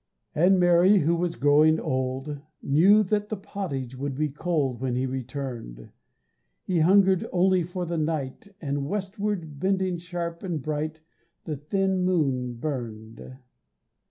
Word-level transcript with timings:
And 0.33 0.59
Mary, 0.59 0.97
who 1.01 1.15
was 1.15 1.35
growing 1.35 1.79
old, 1.79 2.41
Knew 2.63 3.03
that 3.03 3.29
the 3.29 3.37
pottage 3.37 3.95
would 3.95 4.15
be 4.15 4.29
cold 4.29 4.81
When 4.81 4.95
he 4.95 5.05
returned; 5.05 5.91
He 6.63 6.79
hungered 6.79 7.23
only 7.31 7.61
for 7.61 7.85
the 7.85 7.99
night, 7.99 8.47
And 8.59 8.87
westward, 8.87 9.59
bending 9.59 9.99
sharp 9.99 10.41
and 10.41 10.59
bright, 10.59 11.01
The 11.43 11.55
thin 11.55 12.03
moon 12.03 12.55
burned. 12.55 13.37